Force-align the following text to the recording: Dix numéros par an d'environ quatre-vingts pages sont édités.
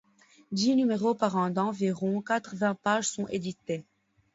Dix 0.51 0.73
numéros 0.75 1.13
par 1.13 1.35
an 1.37 1.51
d'environ 1.51 2.23
quatre-vingts 2.23 2.73
pages 2.83 3.07
sont 3.07 3.27
édités. 3.27 3.85